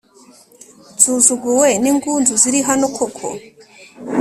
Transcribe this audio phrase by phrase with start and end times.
[0.95, 3.27] nsuzuguwe n’ingunzu zirihano koko